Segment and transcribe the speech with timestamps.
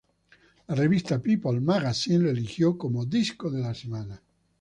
[0.67, 4.19] La revista "People Magazine" lo eligió como "Disco de la semana".